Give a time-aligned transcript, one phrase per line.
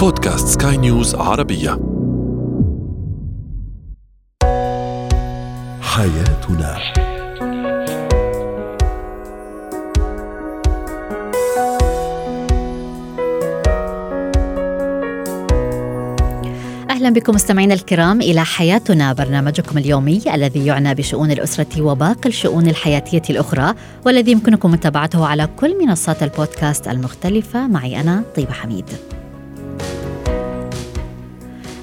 [0.00, 1.70] بودكاست سكاي نيوز عربية.
[5.80, 6.78] حياتنا.
[16.90, 23.22] أهلا بكم مستمعينا الكرام إلى حياتنا برنامجكم اليومي الذي يعنى بشؤون الأسرة وباقي الشؤون الحياتية
[23.30, 23.74] الأخرى
[24.06, 27.66] والذي يمكنكم متابعته على كل منصات البودكاست المختلفة.
[27.66, 28.86] معي أنا طيبة حميد.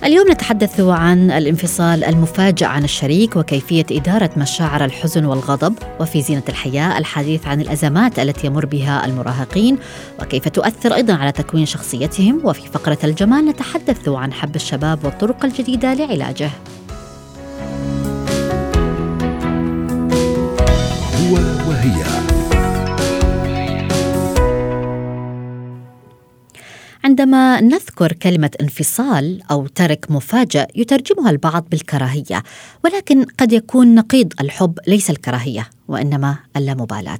[0.03, 6.97] اليوم نتحدث عن الانفصال المفاجئ عن الشريك وكيفية إدارة مشاعر الحزن والغضب وفي زينة الحياة
[6.97, 9.77] الحديث عن الأزمات التي يمر بها المراهقين
[10.21, 12.41] وكيف تؤثر أيضا على تكوين شخصيتهم.
[12.43, 16.49] وفي فقرة الجمال نتحدث عن حب الشباب والطرق الجديدة لعلاجه.
[21.15, 21.33] هو
[21.69, 22.16] وهي.
[27.19, 32.43] عندما نذكر كلمة انفصال أو ترك مفاجئ يترجمها البعض بالكراهية
[32.83, 35.69] ولكن قد يكون نقيض الحب ليس الكراهية.
[35.87, 37.19] وإنما اللامبالاة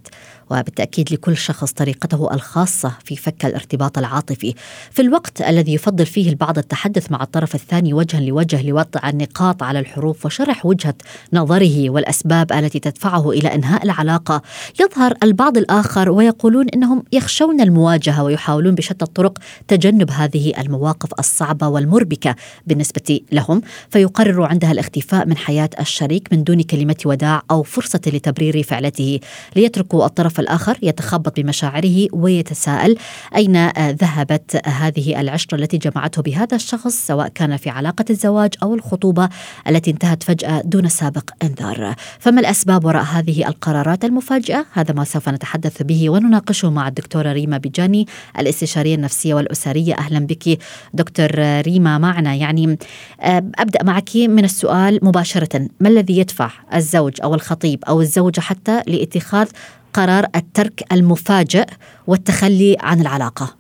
[0.50, 4.54] وبالتأكيد لكل شخص طريقته الخاصة في فك الارتباط العاطفي.
[4.92, 9.80] في الوقت الذي يفضل فيه البعض التحدث مع الطرف الثاني وجها لوجه لوضع النقاط على
[9.80, 10.96] الحروف وشرح وجهة
[11.34, 14.42] نظره والأسباب التي تدفعه إلى إنهاء العلاقة
[14.80, 19.38] يظهر البعض الآخر ويقولون إنهم يخشون المواجهة ويحاولون بشتى الطرق
[19.68, 22.36] تجنب هذه المواقف الصعبة والمربكة
[22.68, 23.62] بالنسبة لهم.
[23.90, 29.20] فيقرروا عندها الاختفاء من حياة الشريك من دون كلمة وداع أو فرصة لتبرير فعلته
[29.56, 32.98] ليتركوا الطرف الآخر يتخبط بمشاعره ويتساءل
[33.36, 39.30] أين ذهبت هذه العشرة التي جمعته بهذا الشخص سواء كان في علاقة الزواج أو الخطوبة
[39.68, 41.96] التي انتهت فجأة دون سابق إنذار.
[42.20, 47.58] فما الأسباب وراء هذه القرارات المفاجئة؟ هذا ما سوف نتحدث به ونناقشه مع الدكتورة ريما
[47.58, 48.08] بيجاني
[48.40, 49.98] الاستشارية النفسية والأسرية.
[49.98, 50.60] أهلا بك
[50.94, 51.30] دكتور
[51.62, 52.36] ريما معنا.
[52.36, 52.78] يعني
[53.22, 55.68] آه، أبدأ معك من السؤال مباشرة.
[55.80, 59.48] ما الذي يدفع الزوج أو الخطيب أو الزوجة حتى لاتخاذ
[59.94, 61.66] قرار الترك المفاجئ
[62.08, 63.56] والتخلي عن العلاقة.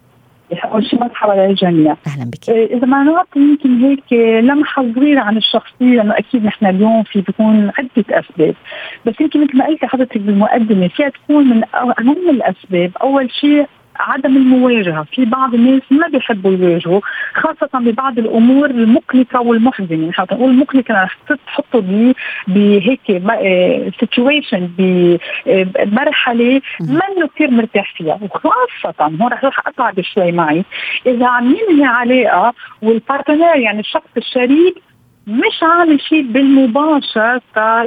[0.63, 2.49] أول شيء مرحبا للجميع أهلا بك.
[2.49, 7.71] إذا ما نعطي يمكن هيك لمحه صغيره عن الشخصية لأنه أكيد نحن اليوم في بيكون
[7.77, 8.55] عدة أسباب.
[9.05, 12.91] بس يمكن مثل ما قلت حضرتك بالمقدمة فيها تكون من أهم الأسباب.
[13.01, 13.67] أول شيء
[13.99, 17.01] عدم المواجهة، في بعض الناس ما بيحبوا يواجهوا
[17.33, 21.09] خاصة ببعض الأمور المقلقة والمحزنة، نحن نقول مقلقة
[21.47, 22.13] تحطوا
[22.47, 23.01] بهيك
[23.99, 30.63] situation بمرحله ما كثير مرتاح فيها، وخاصة هون رح أروح اقطع شوي معي،
[31.05, 34.75] إذا عم ينهي علاقه وال partner يعني الشخص الشريك
[35.27, 37.39] مش عامل شيء بالمباشر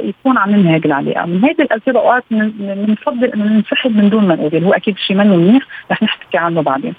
[0.03, 4.63] يكون عم ينهي العلاقه، من هيدي الاسباب أوقات بنفضل إنه ننسحب من دون ما نقول
[4.63, 6.93] هو أكيد شيء منه منيح رح نحكي عنه بعدين.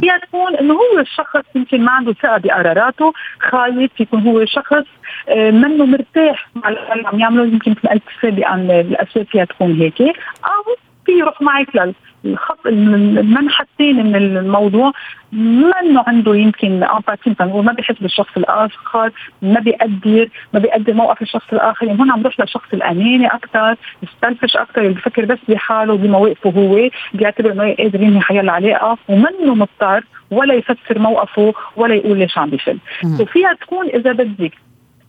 [0.00, 4.84] فيها تكون إنه هو الشخص يمكن ما عنده ثقة بقراراته، خايف يكون هو شخص
[5.28, 7.44] آه، منه مرتاح مع اللي عم يعمله.
[7.44, 10.00] يمكن مثل ما قلت سابقا الأسباب فيها تكون هيك.
[10.44, 10.76] أو
[11.06, 11.76] في يروح معك
[12.24, 14.92] الخط المنحى الثاني من الموضوع.
[15.32, 19.10] منه عنده يمكن امباتي نقول ما بيحس بالشخص الآخر
[19.42, 21.86] ما بيقدر ما بيقدر موقف الشخص الآخر.
[21.86, 26.88] يعني هون عم نروح للشخص الأناني أكثر يستلفش أكثر اللي بفكر بس بحاله بمواقفه هو
[27.14, 32.50] بيعتبر إنه قادر ينهي حياة العلاقه ومنه مضطر ولا يفسر موقفه ولا يقول ليش عم
[32.50, 32.78] بيفل
[33.20, 34.52] وفيها تكون إذا بدك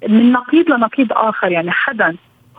[0.07, 2.15] من نقيض لنقيض آخر يعني حدا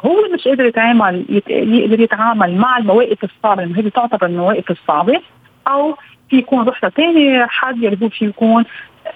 [0.06, 5.20] هو مش قادر يتعامل يقدر يتعامل مع المواقف الصعبة اللي هي تعتبر المواقف الصعبة
[5.68, 5.96] أو
[6.30, 8.64] في يكون رحلة ثاني حد يلي هو في يكون.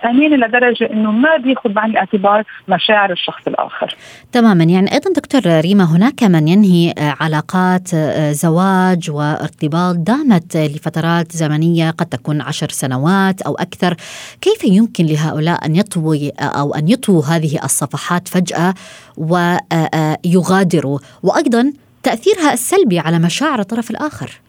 [0.04, 3.96] امين لدرجه إنه ما بياخذ بعين الاعتبار مشاعر الشخص الآخر.
[4.32, 7.88] تماما يعني أيضا دكتور ريما هناك من ينهي علاقات
[8.30, 13.96] زواج وارتباط دامت لفترات زمنية قد تكون عشر سنوات أو أكثر،
[14.40, 18.74] كيف يمكن لهؤلاء أن يطوي أو أن يطووا هذه الصفحات فجأة
[19.16, 21.72] ويغادروا وأيضا
[22.02, 24.43] تأثيرها السلبي على مشاعر الطرف الآخر؟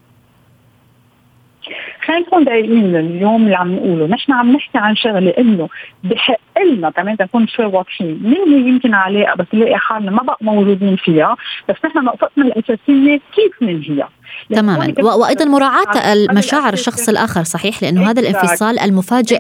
[2.08, 4.08] خلينا نكون دقيقين اليوم اللي عم نقوله.
[4.08, 5.70] نحن عم نحكي عن شغلة إنه
[6.04, 10.96] بحق لنا كمان نكون شوي واضحين ننهي يمكن علاقه بس نلاقي حالنا ما بقى موجودين
[10.96, 11.36] فيها
[11.70, 14.10] بس نحن نقطتنا الأساسية كيف ننهيها.
[14.50, 14.94] تماما.
[15.00, 19.40] وأيضا مراعاة المشاعر الشخص الآخر صحيح؟ لأنه هذا الانفصال المفاجئ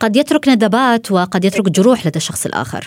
[0.00, 2.84] قد يترك ندبات وقد يترك جروح لدى الشخص الآخر.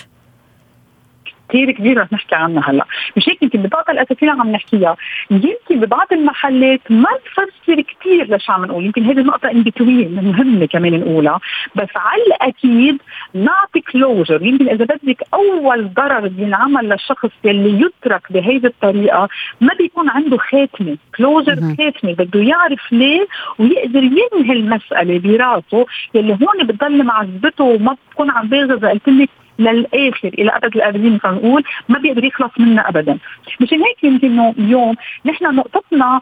[1.53, 2.85] كثير كبيرة رح نحكي عنها هلأ.
[3.17, 4.95] مش هيك يمكن ببعض الاساتذه عم نحكيها.
[5.31, 8.85] يمكن ببعض المحلات ما تفسر كثير ليش عم نقول.
[8.85, 11.39] يمكن هذه النقطة ان بتوين مهمة كمان نقولها.
[11.75, 12.97] بس على الأكيد
[13.33, 19.29] نعطي closure يمكن إذا بدك أول ضرر بينعمل للشخص يلي يترك بهيدي الطريقة
[19.61, 20.97] ما بيكون عنده خاتمة.
[21.18, 22.13] closure خاتمة.
[22.13, 23.27] بده يعرف ليه
[23.59, 25.85] ويقدر ينهي المسألة براسه
[26.15, 29.29] يلي هون بتضل معذبته وما بتكون عم باغذ قلت لك
[29.59, 33.17] للآخر إلى ابد الآبدين نقول ما بيقدر يخلص منا ابدا.
[33.61, 34.95] مشان هيك يمكن اليوم
[35.25, 36.21] نحن نقطتنا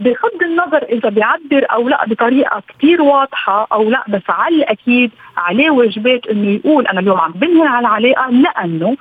[0.00, 5.70] بغض النظر إذا بيعبر أو لا بطريقة كثير واضحة أو لا بس على الأكيد عليه
[5.70, 8.96] واجبات إنه يقول أنا اليوم عم بنهي على العلاقة لأنه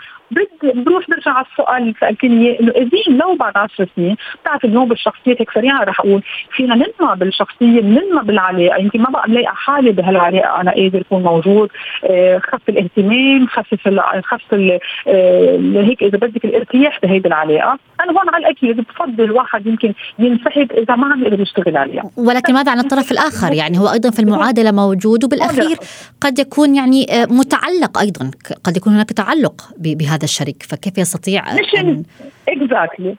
[0.75, 4.89] بروح برجع على السؤال اللي سالتني اياه إنه إذا لو بعد 10 سنين بتعرف اليوم
[4.89, 9.91] بالشخصيات هيك سريعا رح أقول فينا ننمى بالشخصية ننمى بالعلاقة يمكن ما بقى ملاقي حالي
[9.91, 11.69] بهالعلاقة أنا قادر أكون موجود
[12.05, 13.89] آه، خف الاهتمام خفف
[14.23, 17.79] خف آه، هيك إذا بدك الارتياح بهيدي العلاقة.
[18.03, 22.03] أنا هون على الاكيد بفضل الواحد يمكن ينسحب إذا ما عم يقدر يشتغل عليها.
[22.17, 25.77] ولكن ماذا عن الطرف الآخر يعني هو أيضا في المعادلة موجود وبالأخير
[26.21, 28.31] قد يكون يعني آه، متعلق أيضا
[28.63, 32.03] قد يكون هناك تعلق بهذا هذا الشريك فكيف يستطيع أن...
[32.49, 33.15] اكزاكتلي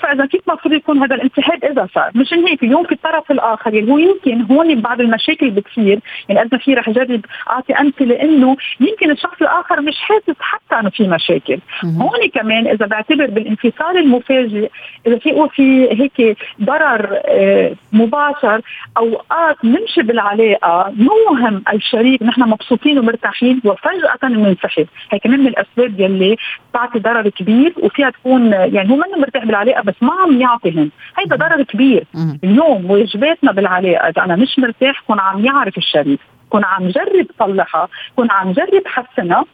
[0.00, 2.10] فإذا كيف المفروض يكون هذا الانسحاب إذا صار.
[2.14, 6.00] مشان هيك اليوم في الطرف الآخر اللي هو يمكن هون بعض المشاكل بتصير.
[6.28, 7.20] يعني قد ما في رح أجرب
[7.50, 11.58] أعطي أمثلة إنه يمكن الشخص الآخر مش حاسس حتى إنه في مشاكل.
[11.84, 14.70] هون كمان إذا بعتبر بالانفصال المفاجئ
[15.06, 18.60] إذا في في هيك ضرر آه، مباشر
[18.98, 26.36] اوقات نمشي بالعلاقة نوهم الشريك نحن مبسوطين ومرتاحين وفجاه بننسحب هي كمان من الأسباب يلي
[26.70, 31.36] بتعطي ضرر كبير وفيها تكون يعني هو منه مرتاح بالعلاقة بس ما عم يعطيهن هيدا
[31.36, 32.04] ضرر كبير.
[32.44, 36.20] اليوم واجباتنا بالعلاقة إذا أنا مش مرتاح كون عم يعرف الشريك
[36.50, 39.44] كون عم جرب صلحها كون عم جرب حسنها.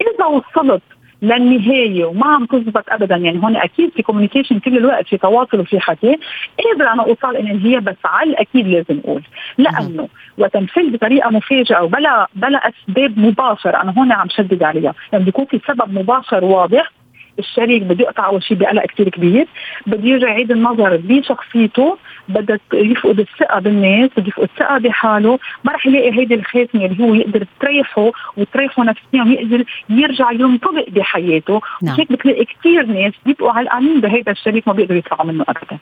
[0.00, 0.82] إذا وصلت
[1.22, 5.80] للنهاية وما عم تزبط ابدا يعني هون أكيد في كوميونيكيشن كل الوقت في تواصل وفي
[5.80, 6.18] حكي.
[6.64, 9.22] قادر أنا أوصل إن هي بس على الاكيد لازم أقول.
[9.58, 10.08] لأنه
[10.38, 14.82] وتنفيذ بطريقة مفاجئة وبلا بلا أسباب مباشرة أنا هون عم شدد عليها.
[14.90, 16.92] لما يعني بيكون في سبب مباشر واضح
[17.38, 19.48] الشريك بده يقطع أول شيء بقلق كثير كبير
[19.86, 21.98] بده يرجع يعيد النظر بشخصيته
[22.28, 27.14] بده يفقد الثقة بالناس بده يفقد الثقة بحاله ما رح يلاقي هيدي الخاتمة اللي هو
[27.14, 31.60] يقدر تريحه وتريحه نفسيا ويقدر يرجع ينطلق بحياته.
[31.82, 31.96] نعم.
[31.98, 35.78] هيك بتلاقي كثير ناس بيبقوا علقانين بهيدا الشريك ما بيقدروا يطلعوا منه ابدا.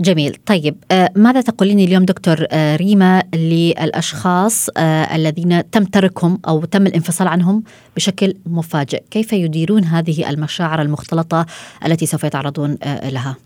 [0.00, 0.34] جميل.
[0.46, 6.86] طيب آه ماذا تقولين اليوم دكتور آه ريما للأشخاص آه الذين تم تركهم أو تم
[6.86, 7.62] الانفصال عنهم
[7.96, 11.46] بشكل مفاجئ؟ كيف يديرون هذه المشاعر المختلفة المختلطة
[11.86, 13.36] التي سوف يتعرضون آه، لها؟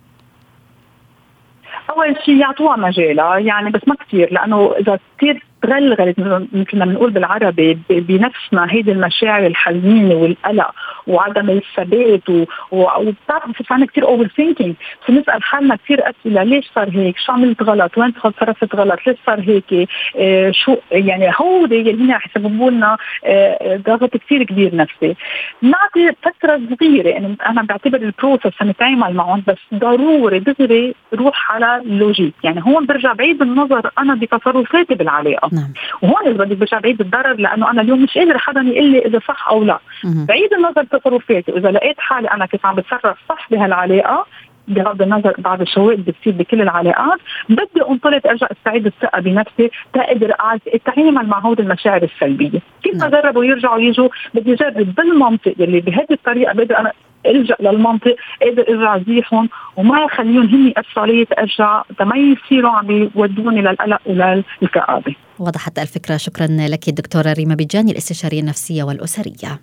[1.91, 6.19] أول شيء يعطوها مجالها يعني بس ما كثير لأنه إذا كثير تغلغلت
[6.53, 10.71] مثل ما بنقول بالعربي بنفسنا هيدي المشاعر الحزينه والقلق
[11.07, 12.29] وعدم الثبات
[12.73, 14.75] وبتعرف بصير عندنا كثير overthinking
[15.09, 19.41] بنسأل حالنا كثير أسئلة ليش صار هيك؟ شو عملت غلط؟ وين تصرفت غلط؟ ليش صار
[19.41, 19.89] هيك؟
[20.19, 25.17] آه شو يعني هودي اللي هن رح يسببوا لنا آه ضغط كثير كبير نفسي.
[25.63, 31.77] نعطي فترة صغيرة يعني أنا بعتبر ال process نتعامل معهم بس ضروري دغري روح على
[31.77, 35.73] ال logic يعني هون برجع بعيد النظر أنا بتصرفاتي بالعلاقة نعم.
[36.03, 39.21] وهون اذا بدك برجع بعيد الضرر لأنه أنا اليوم مش قادر حدا يقول لي إذا
[39.29, 40.27] صح أو لا مم.
[40.27, 44.27] بعيد النظر تصرفاتي واذا لقيت حالي أنا كيف عم بتصرف صح بهالعلاقة
[44.69, 47.19] بغض النظر بعض الشوائب بتصير بكل العلاقات
[47.49, 50.35] بدي انطلق أرجع أستعيد الثقة بنفسي تقدر
[50.75, 53.11] اتعامل مع هود المشاعر السلبية، كيف ما نعم.
[53.11, 56.93] جربوا يرجعوا يجوا بدي أجرب بالمنطق اللي بهذه الطريقة بقدر أنا
[57.27, 63.63] ألجأ للمنطق قادر أرجع زيحهم وما يخليهم هن ياثروا علي أرجع ما يصيروا عم يودوني
[63.63, 65.15] للقلق وللكآبة.
[65.39, 69.61] وضحت الفكرة شكرا لك الدكتوره ريما بيجاني الاستشارية النفسية والأسرية.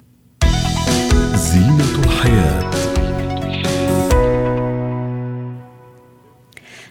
[1.36, 2.81] زينة الحياة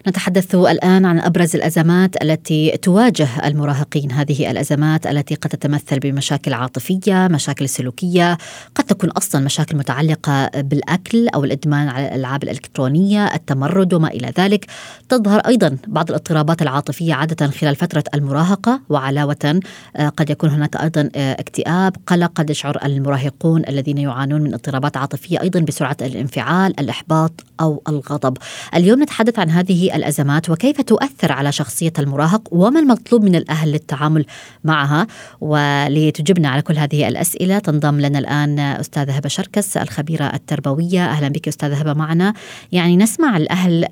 [0.07, 4.11] نتحدث الآن عن أبرز الأزمات التي تواجه المراهقين.
[4.11, 8.37] هذه الأزمات التي قد تتمثل بمشاكل عاطفية مشاكل سلوكية
[8.75, 14.65] قد تكون أصلا مشاكل متعلقة بالأكل أو الإدمان على الألعاب الإلكترونية التمرد وما إلى ذلك.
[15.09, 19.59] تظهر أيضا بعض الاضطرابات العاطفية عادة خلال فترة المراهقة وعلاوة
[19.95, 24.97] آه، قد يكون هناك أيضا آه، اكتئاب قلق قد يشعر المراهقون الذين يعانون من اضطرابات
[24.97, 27.31] عاطفية أيضا بسرعة الانفعال الإحباط
[27.61, 28.37] أو الغضب.
[28.75, 34.25] اليوم نتحدث عن هذه الأزمات وكيف تؤثر على شخصية المراهق وما المطلوب من الأهل للتعامل
[34.63, 35.07] معها.
[35.41, 41.05] ولتجبنا على كل هذه الأسئلة تنضم لنا الآن أستاذة هبة شركس الخبيرة التربوية.
[41.05, 42.33] أهلا بك أستاذة هبة معنا.
[42.71, 43.85] يعني نسمع الأهل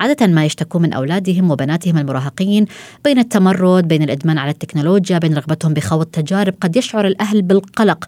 [0.00, 2.66] عادة ما يشتكون من أولادهم وبناتهم المراهقين
[3.04, 6.54] بين التمرد بين الإدمان على التكنولوجيا بين رغبتهم بخوض تجارب.
[6.60, 8.04] قد يشعر الأهل بالقلق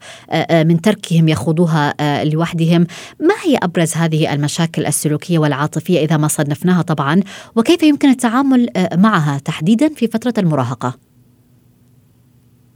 [0.52, 2.86] من تركهم يخوضوها لوحدهم.
[3.20, 7.20] ما هي أبرز هذه المشاكل السلوكية والعاطفية إذا ما صنفناها طبعا؟
[7.56, 10.94] وكيف يمكن التعامل معها تحديدا في فترة المراهقة؟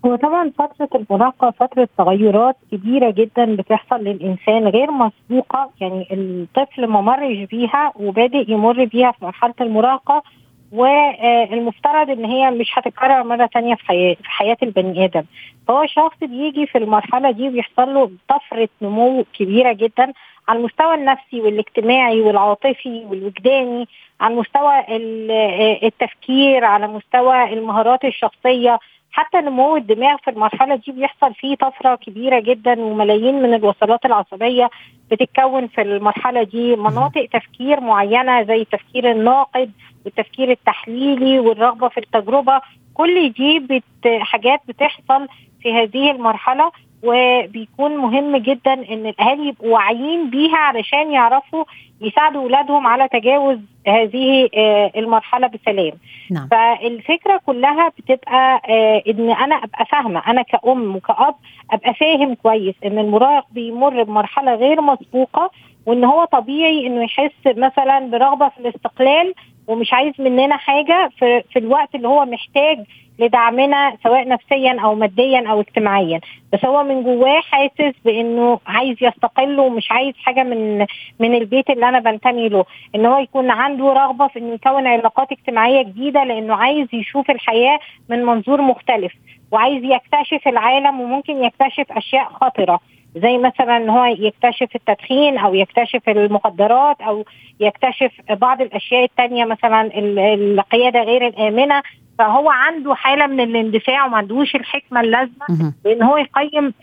[0.06, 7.00] هو طبعا فترة المراهقة فترة تغيرات كبيرة جدا بتحصل للإنسان غير مسبوقة يعني الطفل ما
[7.00, 10.22] مرش بيها وبادئ يمر بيها في مرحلة المراهقة
[10.72, 15.24] والمفترض إن هي مش هتتكرر مرة ثانية في حياه في حياة البني آدم.
[15.68, 20.12] فهو شخص بيجي في المرحلة دي بيحصل له طفرة نمو كبيرة جدا
[20.48, 23.88] على المستوى النفسي والاجتماعي والعاطفي والوجداني
[24.20, 24.72] على مستوى
[25.86, 28.78] التفكير على مستوى المهارات الشخصية
[29.12, 34.70] حتى نمو الدماغ في المرحلة دي بيحصل فيه طفرة كبيرة جدا وملايين من الوصلات العصبية
[35.10, 36.76] بتتكون في المرحلة دي.
[36.76, 39.72] مناطق تفكير معينة زي التفكير الناقد
[40.04, 42.60] والتفكير التحليلي والرغبة في التجربة
[42.94, 45.28] كل دي بت حاجات بتحصل
[45.62, 46.70] في هذه المرحلة.
[47.02, 51.64] وبيكون مهم جدا إن الأهالي يبقوا واعيين بيها علشان يعرفوا
[52.00, 54.48] يساعدوا أولادهم على تجاوز هذه
[54.96, 55.92] المرحلة بسلام
[56.30, 56.48] نعم.
[56.50, 58.60] فالفكرة كلها بتبقى
[59.08, 61.34] إن أنا أبقى فاهمة أنا كأم وكأب
[61.70, 65.50] أبقى فاهم كويس إن المراهق بيمر بمرحلة غير مسبوقة
[65.86, 69.34] وإن هو طبيعي إنه يحس مثلا برغبة في الاستقلال
[69.66, 72.78] ومش عايز مننا حاجة في, في الوقت اللي هو محتاج
[73.18, 76.20] لدعمنا سواء نفسيا أو ماديا أو اجتماعيا.
[76.52, 80.78] بس هو من جواه حاسس بإنه عايز يستقل ومش عايز حاجة من
[81.20, 82.64] من البيت اللي أنا بنتمي له.
[82.94, 87.78] إن هو يكون عنده رغبة في إنه يكون علاقات اجتماعية جديدة لإنه عايز يشوف الحياة
[88.08, 89.12] من منظور مختلف
[89.52, 92.80] وعايز يكتشف العالم وممكن يكتشف أشياء خطره
[93.16, 97.24] زي مثلا إن هو يكتشف التدخين أو يكتشف المخدرات أو
[97.60, 99.90] يكتشف بعض الأشياء التانية مثلا
[100.34, 101.82] القيادة غير الآمنة
[102.18, 106.74] فهو عنده حالة من الاندفاع وما عندوش الحكمة اللازمة بان هو يقيم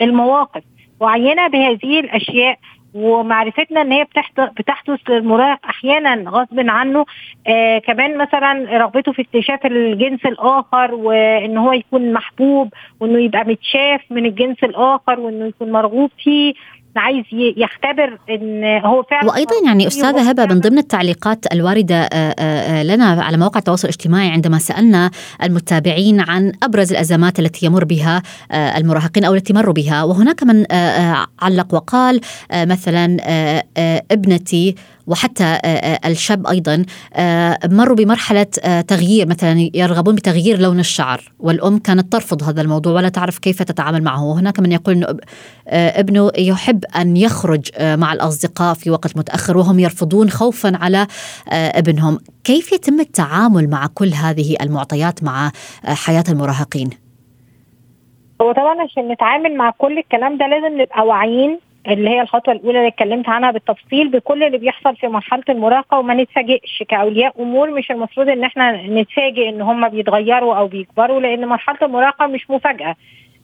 [0.00, 0.62] المواقف.
[1.00, 2.58] وعينا بهذه الأشياء
[2.94, 4.06] ومعرفتنا إن هي
[4.38, 7.04] بتحدث للمراهق أحيانا غصب عنه
[7.46, 14.00] آه كمان مثلا رغبته في اكتشاف الجنس الآخر وإن هو يكون محبوب وإنه يبقى متشاف
[14.10, 16.54] من الجنس الآخر وإنه يكون مرغوب فيه
[16.96, 17.24] عايز
[17.56, 22.08] يختبر إن هو فعلا وأيضا يعني أستاذة هبة من ضمن التعليقات الواردة
[22.82, 25.10] لنا على مواقع التواصل الاجتماعي عندما سألنا
[25.42, 30.04] المتابعين عن أبرز الأزمات التي يمر بها المراهقين أو التي مروا بها.
[30.04, 30.64] وهناك من
[31.42, 32.20] علق وقال
[32.54, 33.16] مثلا
[34.10, 34.74] ابنتي
[35.10, 35.58] وحتى
[36.06, 36.84] الشاب أيضا
[37.64, 38.44] مروا بمرحلة
[38.88, 44.02] تغيير مثلا يرغبون بتغيير لون الشعر والأم كانت ترفض هذا الموضوع ولا تعرف كيف تتعامل
[44.02, 44.24] معه.
[44.24, 45.16] وهناك من يقول إنه
[45.68, 51.06] ابنه يحب أن يخرج مع الأصدقاء في وقت متأخر وهم يرفضون خوفا على
[51.52, 52.18] ابنهم.
[52.44, 55.52] كيف يتم التعامل مع كل هذه المعطيات مع
[55.84, 56.90] حياة المراهقين؟
[58.42, 61.58] هو طبعا عشان نتعامل مع كل الكلام ده لازم نبقى واعيين
[61.88, 66.14] اللي هي الخطوة الأولى اللي اتكلمت عنها بالتفصيل بكل اللي بيحصل في مرحلة المراهقة وما
[66.14, 67.42] نتفاجئش كأولياء.
[67.42, 72.50] أمور مش المفروض إن إحنا نتفاجئ إن هم بيتغيروا أو بيكبروا لأن مرحلة المراهقة مش
[72.50, 72.96] مفاجأة.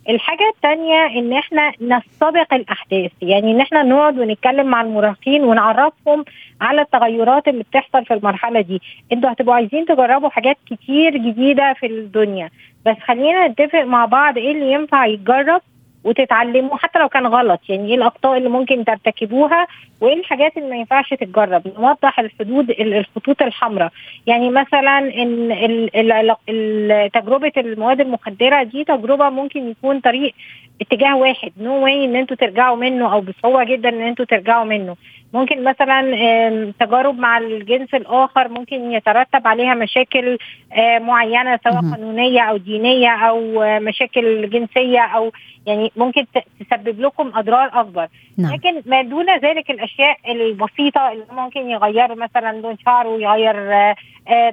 [0.09, 6.25] الحاجة الثانية إن إحنا نستبق الأحداث يعني إن إحنا نقعد ونتكلم مع المراهقين ونعرفهم
[6.61, 8.83] على التغيرات اللي بتحصل في المرحلة دي.
[9.13, 12.51] أنتوا هتبقوا عايزين تجربوا حاجات كتير جديدة في الدنيا.
[12.87, 15.61] بس خلينا نتفق مع بعض إيه اللي ينفع يتجرب
[16.05, 17.61] وتتعلموا حتى لو كان غلط.
[17.69, 19.67] يعني إيه الأخطاء اللي ممكن ترتكبوها؟
[20.01, 23.93] وإيه الحاجات اللي ما ينفعش تتجرب؟ نوضح الحدود الخطوط الحمراء.
[24.27, 25.49] يعني مثلا إن
[27.15, 30.35] تجربة المواد المخدرة دي تجربة ممكن يكون طريق
[30.81, 31.53] اتجاه واحد.
[31.61, 34.97] نو no واي إن أنتوا ترجعوا منه أو بصعوبة جدا إن أنتوا ترجعوا منه.
[35.35, 36.01] ممكن مثلا
[36.81, 40.39] تجارب مع الجنس الآخر ممكن يترتب عليها مشاكل
[41.01, 43.39] معينة سواء قانونية أو دينية أو
[43.81, 45.33] مشاكل جنسية أو
[45.67, 46.27] يعني ممكن
[46.61, 48.09] تسبب لكم أضرار أكبر.
[48.39, 48.55] نعم.
[48.55, 53.55] لكن ما دون ذلك الأشياء البسيطة اللي ممكن يغير مثلا لون شعره يغير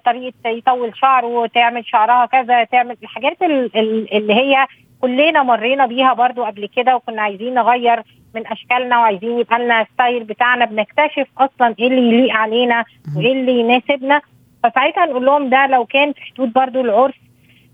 [0.05, 4.67] طريقة يطول شعره تعمل شعرها كذا تعمل الحاجات اللي هي
[5.03, 8.01] كلنا مرينا بيها برضو قبل كده وكنا عايزين نغير
[8.35, 10.65] من أشكالنا وعايزين يبقى لنا ستايل بتاعنا.
[10.65, 12.85] بنكتشف أصلا إيه اللي يليق علينا
[13.17, 14.21] وإيه اللي يناسبنا.
[14.63, 17.15] فساعتها نقول لهم ده لو كان في حدود برضو العرف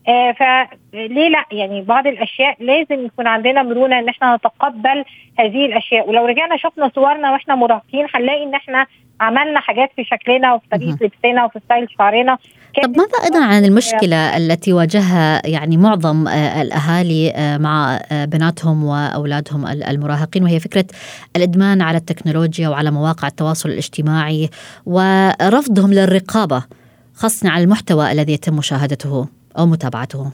[0.08, 5.06] آه فليه لا؟ يعني بعض الأشياء لازم يكون عندنا مرونة إن إحنا نتقبل
[5.40, 6.10] هذه الأشياء.
[6.10, 8.86] ولو رجعنا شفنا صورنا وإحنا مراهقين هنلاقي إن إحنا
[9.22, 12.38] عملنا حاجات في شكلنا وفي طريقة لبسنا وفي style شعرنا.
[12.84, 18.84] طب ماذا أيضا عن المشكلة التي واجهها يعني معظم آه، الأهالي آه، مع آه، بناتهم
[18.84, 20.86] وأولادهم المراهقين؟ وهي فكرة
[21.36, 24.50] الإدمان على التكنولوجيا وعلى مواقع التواصل الاجتماعي
[24.86, 26.64] ورفضهم للرقابة
[27.14, 30.32] خاصة على المحتوى الذي يتم مشاهدته أو متابعته.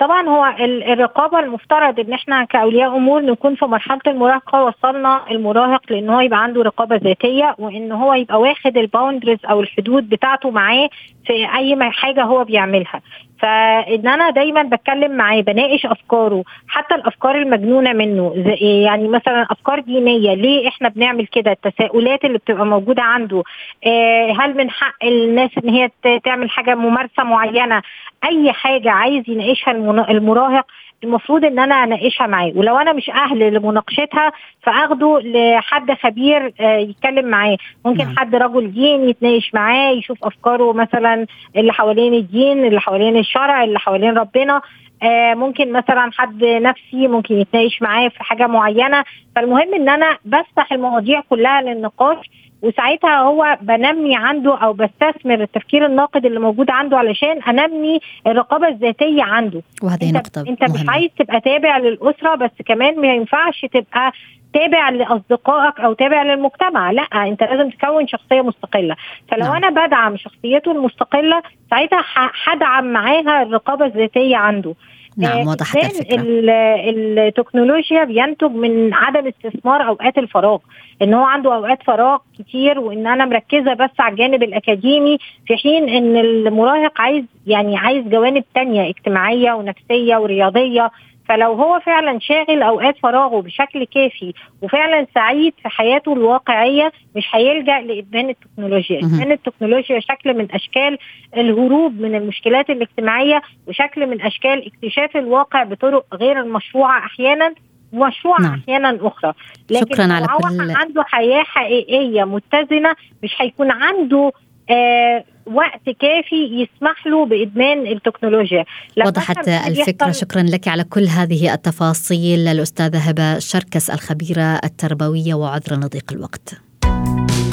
[0.00, 0.54] طبعا هو
[0.92, 6.42] الرقابة المفترض إن إحنا كأولياء أمور نكون في مرحلة المراهقة وصلنا المراهق لإن هو يبقى
[6.42, 10.88] عنده رقابة ذاتية وإن هو يبقى واخد ال boundaries أو الحدود بتاعته معاه
[11.26, 13.00] في أي حاجة هو بيعملها.
[13.40, 20.34] فإن أنا دايما بتكلم معاه بناقش أفكاره حتى الأفكار المجنونة منه يعني مثلا أفكار دينية
[20.34, 23.42] ليه إحنا بنعمل كده؟ التساؤلات اللي بتبقى موجودة عنده
[23.86, 25.90] آه، هل من حق الناس إن هي
[26.24, 27.82] تعمل حاجة ممارسة معينة؟
[28.24, 29.70] أي حاجة عايز يناقشها
[30.10, 30.66] المراهق
[31.04, 37.26] المفروض إن أنا أناقشها معاه ولو أنا مش أهل لمناقشتها فأخده لحد خبير آه، يتكلم
[37.26, 37.56] معاه.
[37.84, 38.16] ممكن نعم.
[38.16, 41.26] حد رجل دين يتناقش معاه يشوف أفكاره مثلا
[41.56, 44.60] اللي حوالين الدين اللي حوالين الشرع اللي حوالين ربنا.
[45.02, 49.04] آه ممكن مثلا حد نفسي ممكن يتناقش معاه في حاجة معينة.
[49.36, 52.26] فالمهم إن أنا بفتح المواضيع كلها للنقاش.
[52.62, 59.22] وساعتها هو بنمي عنده أو بستثمر التفكير الناقد اللي موجود عنده علشان أنمي الرقابة الذاتية
[59.22, 60.64] عنده وهذه نقطة أنت.
[60.64, 64.12] مش عايز تبقى تابع للأسرة بس كمان ما ينفعش تبقى
[64.52, 68.96] تابع لأصدقائك أو تابع للمجتمع لا أنت لازم تكون شخصية مستقلة
[69.28, 69.56] فلو نعم.
[69.64, 72.04] أنا بدعم شخصيته المستقلة ساعتها
[72.44, 74.74] هدعم معاها الرقابة الذاتية عنده
[75.18, 76.22] نعم آه، وضحت الفكرة.
[76.22, 80.58] التكنولوجيا بينتج من عدم استثمار أوقات الفراغ؟
[81.02, 85.88] إن هو عنده أوقات فراغ كتير وإن أنا مركزة بس على الجانب الأكاديمي في حين
[85.88, 90.90] إن المراهق عايز يعني عايز جوانب تانية اجتماعية ونفسية ورياضية.
[91.28, 97.80] فلو هو فعلا شاغل أوقات فراغه بشكل كافي وفعلا سعيد في حياته الواقعية مش هيلجأ
[97.80, 100.98] لإدمان التكنولوجيا، إدمان التكنولوجيا شكل من أشكال
[101.36, 107.54] الهروب من المشكلات الاجتماعية وشكل من أشكال اكتشاف الواقع بطرق غير المشروعة أحيانا
[107.92, 108.60] مشروعة نعم.
[108.62, 109.32] أحيانا أخرى.
[109.70, 114.32] لكن شكرا على كل عنده حياة حقيقية متزنة مش هيكون عنده
[114.70, 118.64] آه وقت كافي يسمح له بإدمان التكنولوجيا.
[119.06, 120.10] وضحت الفكرة.
[120.10, 122.48] شكرا لك على كل هذه التفاصيل.
[122.48, 126.54] الأستاذة هبة شركس الخبيرة التربوية وعذرا لضيق الوقت.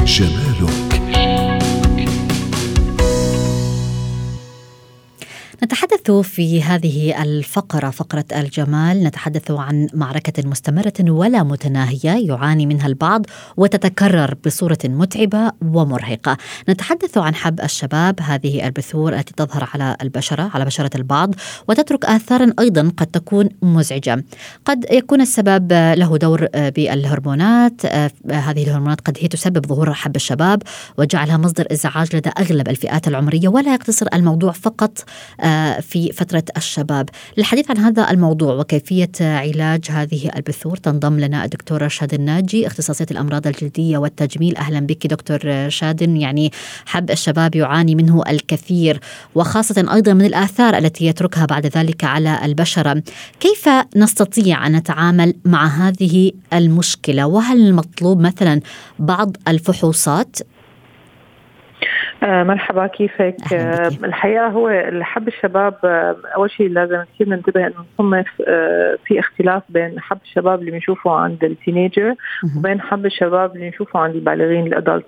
[0.06, 0.95] جمالك
[5.64, 13.26] نتحدث في هذه الفقرة فقرة الجمال نتحدث عن معركة مستمرة ولا متناهية يعاني منها البعض
[13.58, 16.38] وتتكرر بصورة متعبة ومرهقة.
[16.70, 21.36] نتحدث عن حب الشباب هذه البثور التي تظهر على البشرة على بشرة البعض
[21.68, 24.24] وتترك آثارا أيضا قد تكون مزعجة.
[24.66, 27.86] قد يكون السبب له دور بالهرمونات
[28.32, 30.64] هذه الهرمونات قد هي تسبب ظهور حب الشباب
[30.98, 35.06] وجعلها مصدر إزعاج لدى أغلب الفئات العمرية ولا يقتصر الموضوع فقط
[35.82, 37.10] في فترة الشباب.
[37.38, 43.48] للحديث عن هذا الموضوع وكيفية علاج هذه البثور تنضم لنا الدكتورة شادن ناجي اختصاصية الأمراض
[43.48, 44.58] الجلدية والتجميل.
[44.58, 46.52] أهلا بك دكتور شادن يعني
[46.86, 49.00] حب الشباب يعاني منه الكثير
[49.36, 53.04] وخاصة أيضا من الآثار التي يتركها بعد ذلك على البشرة.
[53.40, 58.62] كيف نستطيع أن نتعامل مع هذه المشكلة؟ وهل المطلوب مثلا
[59.00, 60.55] بعض الفحوصات؟ آه
[62.24, 68.28] مرحبا كيفك؟ آه الحقيقة هو حب الشباب آه أول شيء لازم كثير ننتبه إنه نصنف
[68.48, 72.16] آه في اختلاف بين حب الشباب اللي بنشوفه عند التينيجر
[72.58, 75.06] وبين حب الشباب اللي نشوفه عند البالغين الأدلت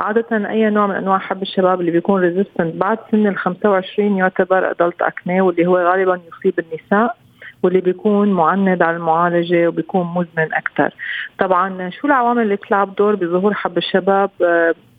[0.00, 4.70] عادة أي نوع من أنواع حب الشباب اللي بيكون ريزيستنت بعد سن ال 25 يعتبر
[4.70, 7.16] أدلت أكني واللي هو غالبا يصيب النساء
[7.62, 10.94] واللي بيكون معند على المعالجة وبيكون مزمن أكثر.
[11.38, 14.30] طبعا شو العوامل اللي بتلعب دور بظهور حب الشباب؟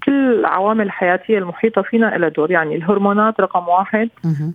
[0.06, 2.52] كل العوامل الحياتية المحيطة فينا لها دور.
[2.52, 4.10] يعني الهرمونات رقم واحد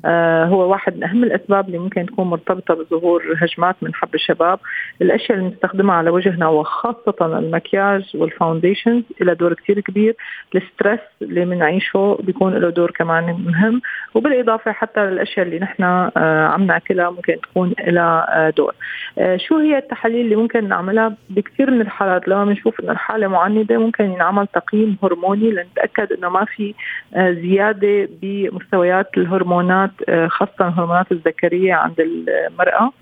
[0.05, 4.59] آه هو واحد من أهم الأسباب اللي ممكن تكون مرتبطة بظهور هجمات من حب الشباب.
[5.03, 10.17] الأشياء اللي بنستخدمها على وجهنا وخاصه المكياج وال foundations لها دور كثير كبير.
[10.55, 13.83] ال stress اللي بنعيشه بيكون له دور كمان مهم.
[14.15, 18.75] وبالإضافة حتى للاشياء اللي نحن آه عم نأكلها ممكن تكون لها آه دور.
[19.19, 23.79] آه شو هي التحاليل اللي ممكن نعملها؟ بكثير من الحالات لما بنشوف إنه الحالة معندة
[23.79, 26.75] ممكن ينعمل تقييم هرموني الهرموني لنتأكد إنه ما في
[27.15, 32.93] آه، زيادة بمستويات الهرمونات آه، خاصة الهرمونات الذكرية عند المرأة.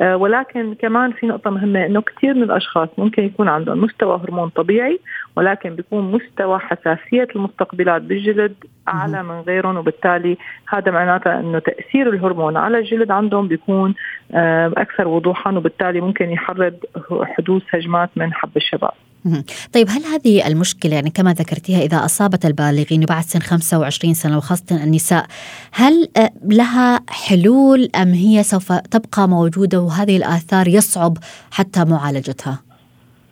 [0.00, 4.48] آه، ولكن كمان في نقطة مهمة إنه كثير من الأشخاص ممكن يكون عندهم مستوى هرمون
[4.48, 5.00] طبيعي
[5.36, 8.54] ولكن بيكون مستوى حساسية المستقبلات بالجلد
[8.88, 10.36] أعلى من غيرهم وبالتالي
[10.68, 13.94] هذا معناته إنه تأثير الهرمون على الجلد عندهم بيكون
[14.76, 16.74] أكثر وضوحا وبالتالي ممكن يحرض
[17.22, 18.92] حدوث هجمات من حب الشباب.
[19.72, 24.84] طيب هل هذه المشكلة يعني كما ذكرتيها إذا أصابت البالغين وبعد سن 25 سنة وخاصة
[24.84, 25.26] النساء
[25.72, 31.18] هل آه، لها حلول أم هي سوف تبقى موجودة وهذه الآثار يصعب
[31.50, 32.73] حتى معالجتها؟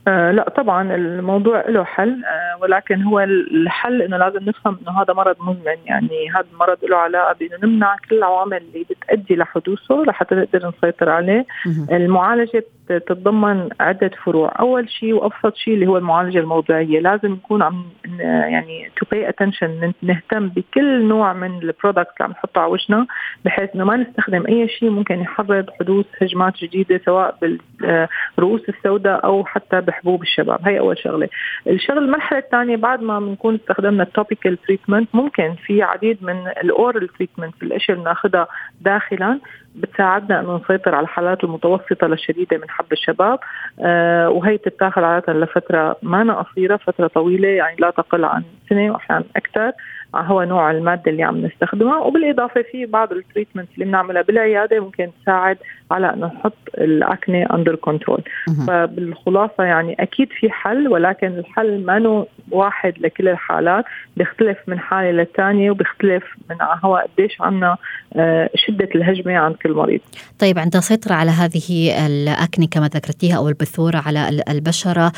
[0.09, 5.15] آه لا طبعا الموضوع له حل آه ولكن هو الحل إنه لازم نفهم إنه هذا
[5.15, 5.77] مرض مزمن.
[5.87, 11.09] يعني هذا المرض له علاقة بإنه نمنع كل العوامل اللي بتؤدي لحدوثه لحتى نقدر نسيطر
[11.09, 11.47] عليه.
[11.91, 12.65] المعالجة
[12.99, 14.53] تتضمن عده فروع.
[14.61, 17.85] أول شيء وأبسط شيء اللي هو المعالجة الموضعيه لازم نكون عم
[18.21, 23.07] يعني to pay attention نهتم بكل نوع من ال product اللي عم نحطه على وجهنا
[23.45, 29.45] بحيث إنه ما نستخدم أي شيء ممكن يحرض حدوث هجمات جديدة سواء بالرؤوس السوداء أو
[29.45, 30.69] حتى بحبوب الشباب.
[30.69, 31.29] هي أول شغلة.
[31.67, 36.74] الشغله المرحلة الثانية بعد ما بنكون استخدمنا ال topical treatment ممكن في عديد من ال
[36.74, 38.47] oral treatment الأشياء اللي بناخذها
[38.81, 39.41] داخلا
[39.75, 43.39] بتساعدنا إنه نسيطر على الحالات المتوسطة للشديدة من الشباب.
[43.81, 49.25] آه وهي بتتاخذ عادة لفترة ما قصيره فترة طويلة يعني لا تقل عن سنة وأحيانا
[49.37, 49.73] أكثر.
[50.15, 55.11] هو نوع المادة اللي عم نستخدمها وبالإضافة في بعض ال treatment اللي بنعملها بالعيادة ممكن
[55.23, 55.57] تساعد
[55.91, 58.23] على إنه نحط ال acne under control
[58.67, 63.85] فبالخلاصة يعني أكيد في حل ولكن الحل ما واحد لكل الحالات
[64.17, 67.77] بيختلف من حالة للثانيه وبيختلف من هو قديش عندنا
[68.17, 70.01] آه، شدة الهجمة عند كل مريض.
[70.39, 75.13] طيب عند السيطره على هذه الاكني كما ذكرتيها أو البثورة على البشرة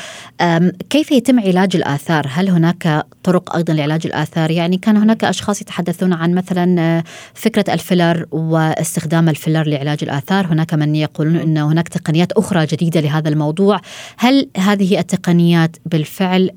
[0.89, 6.13] كيف يتم علاج الآثار؟ هل هناك طرق أيضا لعلاج الآثار؟ يعني كان هناك أشخاص يتحدثون
[6.13, 12.31] عن مثلا آه، فكرة الفيلر واستخدام الفيلر لعلاج الآثار، هناك من يقولون إن هناك تقنيات
[12.31, 13.81] أخرى جديدة لهذا الموضوع،
[14.17, 16.49] هل هذه التقنيات بالفعل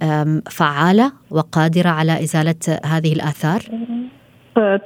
[0.50, 3.62] فعالة وقادرة على إزالة هذه الآثار؟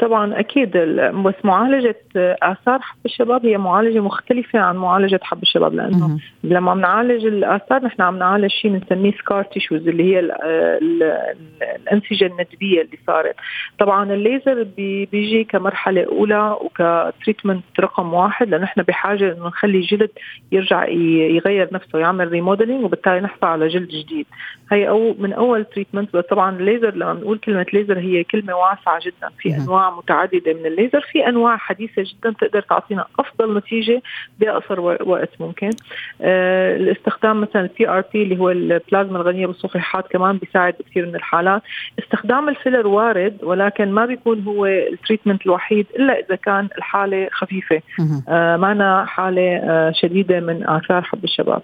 [0.00, 0.76] طبعا أكيد
[1.24, 7.26] بس معالجة آثار حب الشباب هي معالجة مختلفة عن معالجة حب الشباب لأنه لما بنعالج
[7.26, 10.20] الآثار نحن عم نعالج شيء بنسميه scar tissues اللي هي
[11.76, 13.34] الأنسجة الندبية اللي صارت.
[13.78, 14.62] طبعا الليزر
[15.12, 20.10] بيجي كمرحلة أولى وك treatment رقم واحد لأنه نحن بحاجة إنه نخلي الجلد
[20.52, 24.26] يرجع يغير نفسه يعمل remodeling وبالتالي نحصل على جلد جديد.
[24.72, 29.00] هي أو من أول treatment بس طبعا الليزر لما بنقول كلمة ليزر هي كلمة واسعة
[29.06, 31.00] جدا في أنواع متعددة من الليزر.
[31.00, 34.02] في أنواع حديثة جدا تقدر تعطينا أفضل نتيجة
[34.40, 35.70] باقصر وقت ممكن.
[36.22, 41.62] آه الاستخدام مثلا ال PRP اللي هو البلازما الغنية بالصفيحات كمان بيساعد بكثير من الحالات.
[41.98, 47.28] استخدام ال filler وارد ولكن ما بيكون هو ال treatment الوحيد إلا إذا كان الحالة
[47.32, 47.82] خفيفة.
[48.28, 51.62] آه معنا حالة آه شديدة من آثار حب الشباب.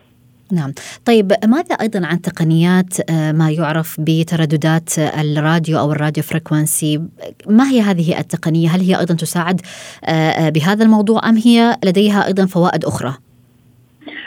[0.52, 0.72] نعم.
[1.06, 7.02] طيب ماذا أيضا عن تقنيات آه، ما يعرف بترددات الراديو أو ال radio frequency
[7.46, 9.60] ما هي هذه التقنية؟ هل هي أيضا تساعد
[10.04, 13.14] آه، آه، بهذا الموضوع أم هي لديها أيضا فوائد أخرى؟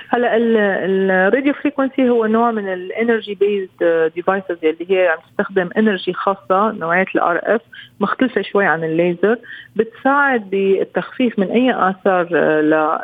[0.10, 5.69] هلا ال radio frequency هو نوع من ال energy based devices اللي هي عم تستخدم
[5.77, 7.62] energy خاصة نوعية ال RF
[7.99, 9.38] مختلفة شوي عن الليزر
[9.75, 12.27] بتساعد بالتخفيف من أي آثار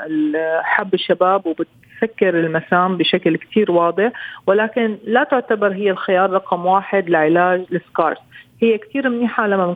[0.08, 4.12] لحب الشباب وبتسكر المسام بشكل كثير واضح
[4.48, 8.18] ولكن لا تعتبر هي الخيار رقم واحد لعلاج ال scars
[8.62, 9.76] هي كثير منيحة لما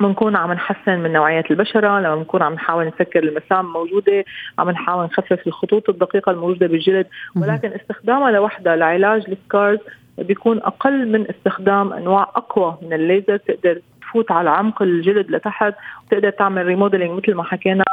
[0.00, 4.24] بنكون عم نحسن من نوعية البشرة لما بنكون عم نحاول نسكر المسام موجودة
[4.58, 7.06] عم نحاول نخفف الخطوط الدقيقة الموجودة بالجلد.
[7.36, 9.78] ولكن استخدامها لوحدها لعلاج ال scars
[10.18, 13.36] بيكون أقل من استخدام أنواع أقوى من الليزر.
[13.36, 15.74] تقدر تفوت على عمق الجلد لتحت
[16.06, 17.84] وتقدر تعمل remodeling مثل ما حكينا.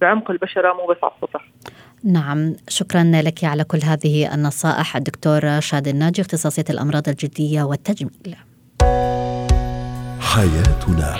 [0.00, 1.53] بعمق البشرة مو بس على السطح.
[2.04, 8.36] نعم شكرا لك على كل هذه النصائح الدكتور شاد الناجي اختصاصية الأمراض الجلدية والتجميل.
[10.20, 11.16] حياتنا.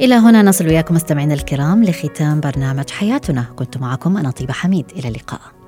[0.00, 3.44] إلى هنا نصل وياكم مستمعينا الكرام لختام برنامج حياتنا.
[3.56, 4.90] كنت معكم أنا طيبة حميد.
[4.96, 5.59] إلى اللقاء.